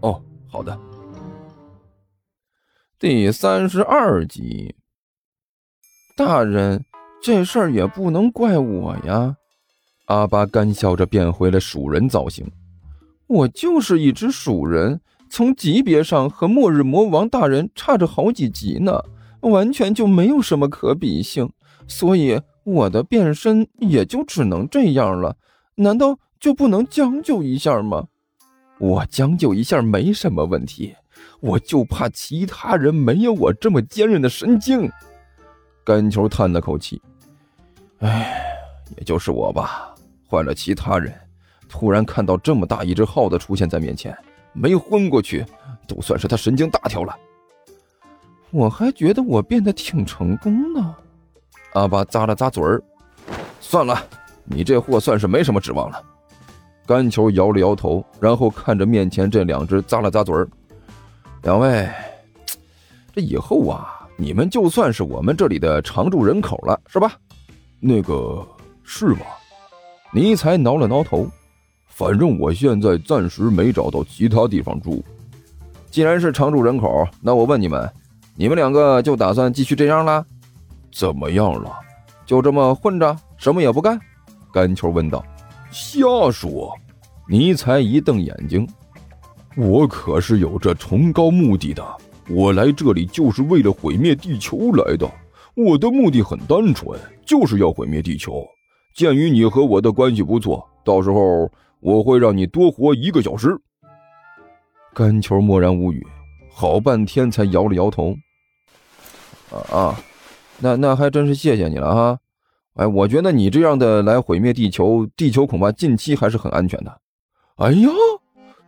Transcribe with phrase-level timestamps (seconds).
[0.00, 0.78] 哦，好的。
[2.98, 4.74] 第三十二集，
[6.16, 6.84] 大人，
[7.22, 9.36] 这事儿也不能怪我呀。
[10.06, 12.50] 阿巴干笑着变回了鼠人造型。
[13.26, 19.04] 我就是一只鼠人，从级别上和末日魔王大人差着好几级呢，
[19.42, 21.50] 完全就没有什么可比性。
[21.86, 25.36] 所以我的变身也就只能这样了。
[25.76, 28.08] 难道就不能将就一下吗？
[28.78, 30.94] 我将就一下没什么问题，
[31.40, 34.90] 我就怕其他人没有我这么坚韧的神经。
[35.84, 37.00] 干球叹了口气
[38.00, 38.40] ：“哎，
[38.96, 39.94] 也就是我吧。
[40.26, 41.12] 换了其他人，
[41.68, 44.16] 突然看到这么大一只耗子出现在面前，
[44.52, 45.44] 没昏过去，
[45.86, 47.16] 都算是他神经大条了。
[48.50, 50.94] 我还觉得我变得挺成功呢。”
[51.74, 52.82] 阿巴咂了咂嘴儿
[53.60, 54.02] ：“算了，
[54.44, 56.02] 你这货算是没什么指望了。”
[56.88, 60.48] 干球摇了摇头，然后看着面前这两只，咂了咂嘴儿
[61.44, 61.86] ：“两位，
[63.14, 67.12] 这以后啊，你们就算是我们这里的常住人口了，是吧
[67.78, 68.42] ？”“那个
[68.82, 69.18] 是吗？”
[70.14, 71.28] 尼才挠了挠头
[71.88, 75.04] ，“反正我现在暂时没找到其他地方住。
[75.90, 77.86] 既然是常住人口，那我问你们，
[78.34, 80.24] 你们两个就打算继续这样了？
[80.90, 81.70] 怎么样了？
[82.24, 84.00] 就这么混着，什么也不干？”
[84.50, 85.22] 干球问道。
[85.70, 86.74] 瞎说！
[87.28, 88.66] 尼才一瞪眼睛，
[89.56, 91.84] 我可是有着崇高目的的。
[92.30, 95.10] 我来这里就是为了毁灭地球来的。
[95.54, 98.46] 我的目的很单纯，就是要毁灭地球。
[98.94, 103.54] 鉴于你和我的关系不错，到时候我会让你多活一个小时。
[104.94, 106.06] 干球默然无语，
[106.50, 108.14] 好半天才摇了摇头。
[109.50, 110.00] 啊啊，
[110.58, 112.18] 那那还真是谢谢你了哈。
[112.78, 116.98] 哎，我觉得你这样的来毁灭地球，地球恐怕近期还是很安全的。
[117.56, 117.88] 哎呀，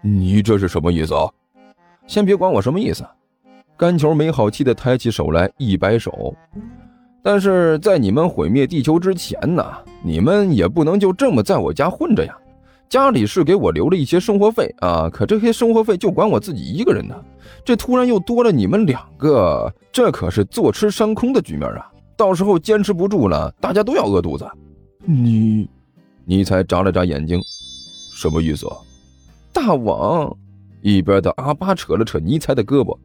[0.00, 1.28] 你这是什么意思啊？
[2.06, 3.04] 先别管我什么意思。
[3.76, 6.34] 干球没好气的抬起手来，一摆手。
[7.22, 9.62] 但是在你们毁灭地球之前呢，
[10.02, 12.34] 你们也不能就这么在我家混着呀。
[12.88, 17.24] 家里是给我留了一些生活费啊，可这些生活费就管我自己一个人的。
[17.62, 21.92] 这突然又多了你们两个，这可是坐吃山空的局面啊！
[22.18, 24.44] 到时候坚持不住了，大家都要饿肚子。
[25.04, 25.70] 你，
[26.24, 27.40] 尼才眨了眨眼睛，
[28.12, 28.76] 什么意思啊？
[29.52, 30.36] 大王，
[30.82, 32.98] 一边的阿巴扯了扯尼才的胳膊，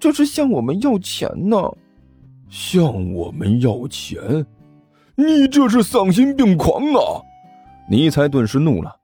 [0.00, 1.56] 这是向我们要钱呢。
[2.48, 4.44] 向我们要钱？
[5.14, 7.22] 你这是丧心病狂啊！
[7.88, 8.96] 尼才顿时怒了。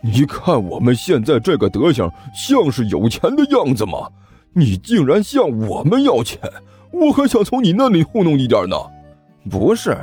[0.00, 4.10] 你看我们现在这个德行，像是有钱的样子吗？
[4.52, 6.40] 你竟然向我们要钱！
[6.90, 8.76] 我还想从你那里糊弄一点呢，
[9.50, 9.96] 不是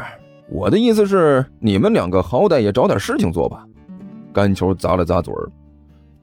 [0.49, 3.65] 我的意思是，你们两个好歹也找点事情做吧。
[4.31, 5.49] 干球咂了咂嘴儿，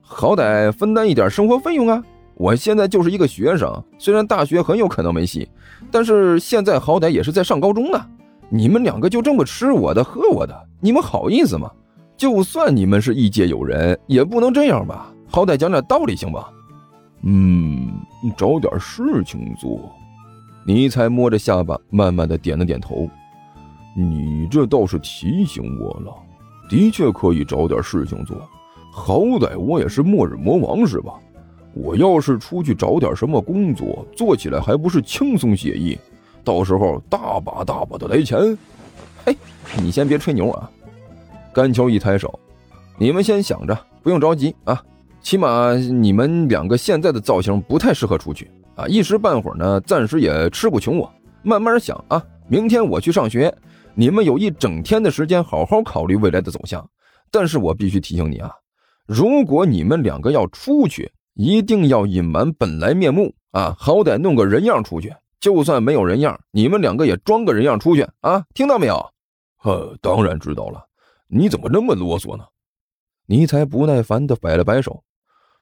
[0.00, 2.03] 好歹分担一点生活费用啊。
[2.34, 5.49] 我现在就是一个学生，虽然大学很有可能没戏，
[5.91, 8.00] 但是现在好歹也是在上高中呢。
[8.49, 11.71] 你们两个就这么吃我的喝我的，你们好意思吗？
[12.17, 15.12] 就算你们是异界友人，也不能这样吧？
[15.29, 16.50] 好歹讲点道理行吧？
[17.23, 17.89] 嗯，
[18.37, 19.81] 找点事情做。
[20.65, 23.09] 尼才摸着下巴，慢慢的点了点头。
[23.97, 26.15] 你这倒是提醒我了，
[26.69, 28.37] 的确可以找点事情做。
[28.93, 31.15] 好歹我也是末日魔王是吧？
[31.75, 35.99] 我要是出去找点什么工作，做起来还不是轻松写意？
[36.45, 38.56] 到时候大把大把的来钱。
[39.25, 39.37] 嘿，
[39.79, 40.71] 你先别吹牛啊！
[41.53, 42.39] 甘秋一抬手，
[42.99, 44.83] 你们先想着，不用着急啊。
[45.23, 48.50] 起码你们两个现在的造型不太适合出去。
[48.75, 51.13] 啊，一时半会儿呢，暂时也吃不穷我。
[51.43, 53.55] 慢慢想啊，明天我去上学，
[53.95, 56.89] 你们有一整天的时间好好考虑未来的走向。
[57.31, 58.51] 但是我必须提醒你啊，
[59.07, 65.15] 如果你们两个要出去，一定要隐瞒本来面目啊，好歹弄个人样出去。
[65.41, 69.05] 就算没有人样，你们两个也装个人样出去啊，听到没有？
[69.65, 70.85] 呃，当然知道了。
[71.27, 72.45] 你怎么那么啰嗦呢？
[73.27, 75.03] 尼才不耐烦地摆了摆手，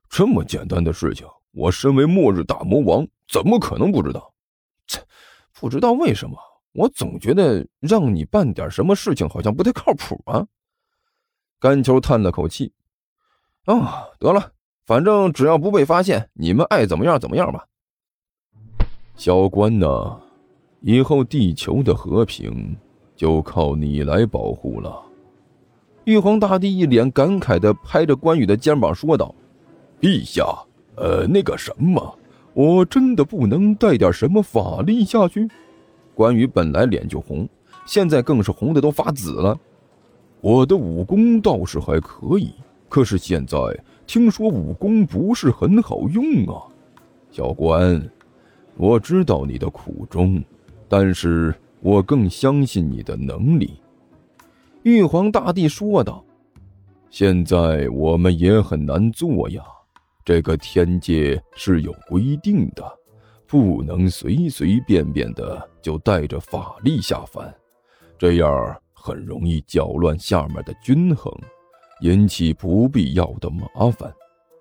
[0.08, 1.26] 这么简单的事情。
[1.52, 4.32] 我身为末日大魔王，怎么可能不知道？
[4.86, 5.00] 切，
[5.52, 6.36] 不知道为什么，
[6.72, 10.46] 我总觉得让你办点什么事情好像不太靠谱啊。
[11.58, 12.72] 干球叹了口气
[13.66, 14.52] ：“啊，得了，
[14.86, 17.66] 反正只要不被发现，你们爱怎么样怎么样吧。
[19.16, 20.18] 小关呐，
[20.80, 22.76] 以后地球的和平
[23.14, 25.04] 就靠你来保护了。
[26.04, 29.34] 玉皇大帝一脸感慨的拍着关羽的肩膀说道
[30.00, 30.46] ：“陛下，
[31.00, 32.18] 呃，那个什么，
[32.52, 35.48] 我真的不能带点什么法力下去？”
[36.14, 37.48] 关羽本来脸就红，
[37.86, 39.58] 现在更是红的都发紫了。
[40.42, 42.52] 我的武功倒是还可以，
[42.88, 43.58] 可是现在
[44.06, 46.68] 听说武功不是很好用啊，
[47.30, 48.00] 小关。
[48.76, 50.42] 我知道你的苦衷，
[50.88, 53.80] 但是我更相信你的能力。”
[54.82, 56.22] 玉皇大帝说道。
[57.10, 59.62] “现在我们也很难做呀，
[60.24, 62.84] 这个天界是有规定的，
[63.46, 67.52] 不能随随便便的就带着法力下凡，
[68.18, 71.32] 这样很容易搅乱下面的均衡，
[72.02, 74.12] 引起不必要的麻烦，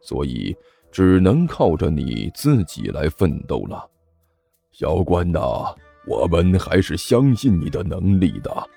[0.02, 0.56] 所以
[0.92, 3.88] 只能靠着你自己来奋斗了。”
[4.72, 5.76] 小关呐，
[6.08, 8.70] 我们还是相信你的能力的。”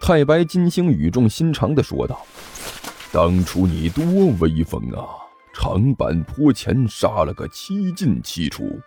[0.00, 2.26] 太白金星语重心长的说道
[3.12, 4.04] ，“当初你多
[4.40, 5.21] 威风啊，
[5.52, 8.78] 长坂坡前杀了个七进七出。”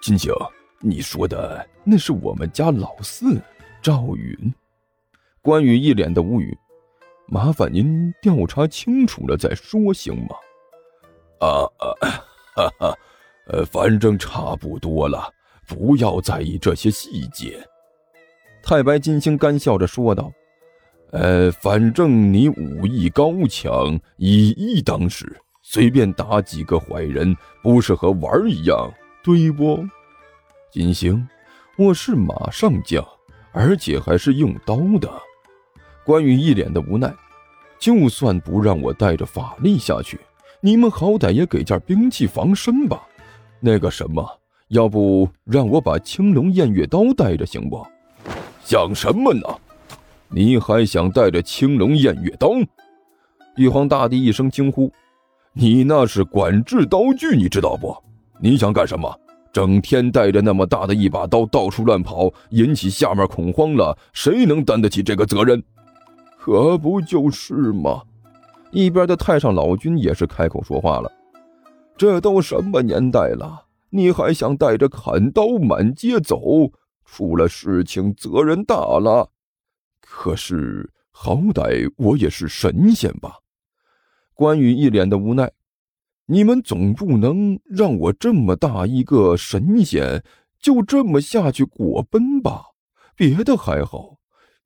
[0.00, 0.32] 金星，
[0.80, 3.40] 你说的那是我们家老四
[3.82, 4.54] 赵云。
[5.42, 6.56] 关羽一脸的无语，
[7.26, 10.36] 麻烦您调查清楚了再说，行吗？
[11.40, 11.86] 啊啊，
[12.56, 12.98] 哈哈。
[13.46, 15.32] 呃，反正差不多了，
[15.66, 17.66] 不要在意这些细节。”
[18.62, 20.30] 太白金星干笑着说道
[21.12, 25.40] ，“呃，反正你武艺高强，以一当十，
[25.72, 27.32] 随便打几个坏人，
[27.62, 29.86] 不是和玩一样，对不？”
[30.68, 31.24] 金星，
[31.76, 33.06] 我是马上将，
[33.52, 35.08] 而且还是用刀的。
[36.04, 37.14] 关羽一脸的无奈，
[37.78, 40.18] 就算不让我带着法力下去，
[40.60, 43.06] 你们好歹也给件兵器防身吧。
[43.60, 44.28] 那个什么，
[44.70, 47.86] 要不让我把青龙偃月刀带着行不？
[48.64, 49.42] 想什么呢？
[50.30, 52.54] 你还想带着青龙偃月刀？
[53.54, 54.92] 玉皇大帝一声惊呼
[55.52, 57.96] ：“你那是管制刀具，你知道不？
[58.40, 59.12] 你想干什么？
[59.52, 65.60] 整天带着那么大的一把刀到处乱跑，引起下面恐慌了，谁能担得起这个责任？
[66.38, 68.02] 可不就是吗？”
[68.70, 71.10] 一边的太上老君也是开口说话了。
[71.96, 76.40] 这都什么年代了，你还想带着砍刀满街走？
[77.04, 79.28] 出了事情，责任大了。
[80.00, 83.38] 可是好歹我也是神仙吧？
[84.40, 85.52] 关羽一脸的无奈。
[86.24, 90.24] 你们总不能让我这么大一个神仙
[90.58, 92.62] 就这么下去果奔吧？
[93.14, 94.16] 别的还好，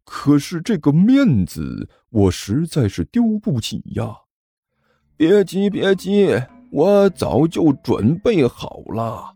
[0.04, 4.14] 可是这个面子我实在是丢不起呀。
[5.16, 6.40] 别急，别急。
[6.70, 9.34] 我早就准备好了。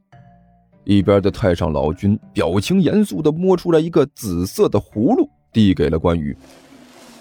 [0.85, 6.37] 一边的太上老君表情严肃的摸出来一个紫色的葫芦，递给了关羽：“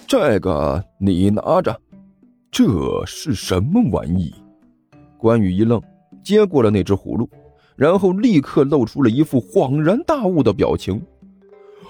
[0.06, 1.76] 这个你拿着。”
[2.50, 4.34] 这是什么玩意？
[5.16, 5.80] 关羽一愣，
[6.22, 7.28] 接过了那只葫芦，
[7.76, 11.00] 然后立刻露出了一副恍然大悟的表情：“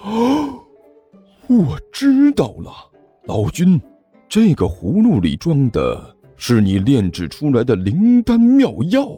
[0.03, 0.59] 哦，
[1.47, 2.71] 我知道了，
[3.25, 3.79] 老君，
[4.27, 9.09] 这个葫芦里装的……”是你炼制出来的灵丹妙药，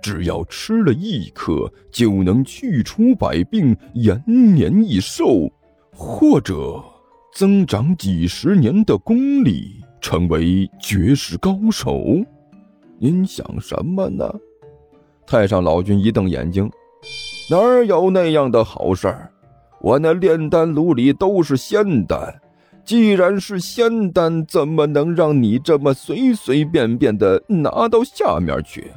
[0.00, 5.50] 只要吃了一颗，就能去除百病、延年益寿，
[5.92, 6.80] 或者
[7.34, 12.04] 增长几十年的功力，成为绝世高手。
[12.98, 14.32] 您想什么呢？
[15.26, 16.70] 太上老君一瞪眼睛
[17.50, 19.14] ：“哪有那样的好事？
[19.80, 22.40] 我那炼丹炉里都是仙丹。”
[22.84, 28.90] 既然是仙丹，怎么能让你这么随随便便的拿到下面去？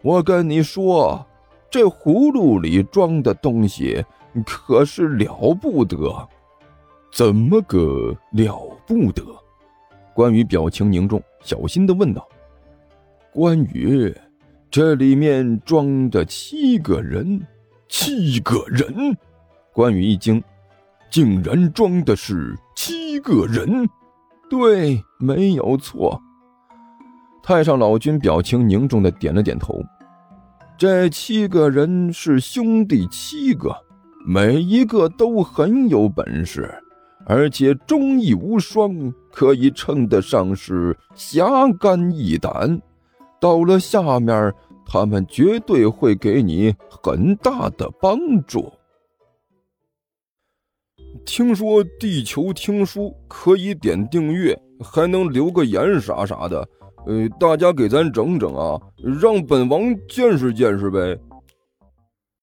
[0.00, 1.26] 我跟你说，
[1.68, 4.04] 这葫芦里装的东西
[4.46, 6.28] 可是了不得。
[7.12, 9.22] 怎么个了不得？
[10.16, 12.26] 关羽表情凝重，小心的问道
[13.30, 14.10] ：“关羽，
[14.70, 17.46] 这里面装着七个人，
[17.86, 19.14] 七个人？”
[19.74, 20.42] 关羽一惊。
[21.10, 23.86] 竟然装的是七个人，
[24.48, 26.18] 对，没有错。
[27.42, 29.82] 太上老君表情凝重的点了点头。
[30.78, 33.76] 这七个人是兄弟七个，
[34.26, 36.74] 每一个都很有本事，
[37.26, 42.80] 而且忠义无双，可以称得上是侠肝义胆。
[43.40, 44.54] 到了下面，
[44.86, 48.16] 他们绝对会给你很大的帮
[48.46, 48.72] 助。
[51.24, 56.68] 听说地球听书可以点订阅，还能留个言啥啥的，
[57.06, 58.80] 呃，大家给咱整整啊，
[59.20, 61.18] 让本王见识见识呗。